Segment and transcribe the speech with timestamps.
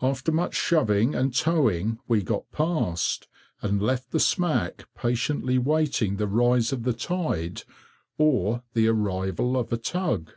[0.00, 3.26] After much shoving and towing we got past,
[3.60, 7.64] and left the smack patiently waiting the rise of the tide,
[8.16, 10.30] or the arrival of a tug.